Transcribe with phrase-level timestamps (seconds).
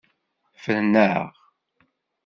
[0.63, 1.19] Fren-aɣ!